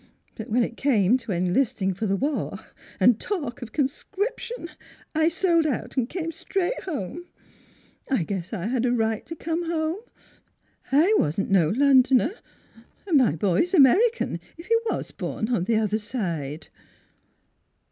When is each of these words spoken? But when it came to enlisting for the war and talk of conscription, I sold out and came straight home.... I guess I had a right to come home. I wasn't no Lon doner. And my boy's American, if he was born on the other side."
But 0.33 0.49
when 0.49 0.63
it 0.63 0.77
came 0.77 1.15
to 1.19 1.31
enlisting 1.31 1.93
for 1.93 2.07
the 2.07 2.15
war 2.15 2.59
and 2.99 3.19
talk 3.19 3.61
of 3.61 3.71
conscription, 3.71 4.69
I 5.13 5.29
sold 5.29 5.67
out 5.67 5.95
and 5.95 6.09
came 6.09 6.31
straight 6.31 6.81
home.... 6.85 7.25
I 8.09 8.23
guess 8.23 8.51
I 8.51 8.65
had 8.65 8.83
a 8.83 8.91
right 8.91 9.23
to 9.27 9.35
come 9.35 9.69
home. 9.69 9.99
I 10.91 11.13
wasn't 11.19 11.51
no 11.51 11.69
Lon 11.69 12.01
doner. 12.01 12.31
And 13.05 13.19
my 13.19 13.35
boy's 13.35 13.75
American, 13.75 14.39
if 14.57 14.65
he 14.65 14.75
was 14.89 15.11
born 15.11 15.49
on 15.49 15.65
the 15.65 15.75
other 15.75 15.99
side." 15.99 16.69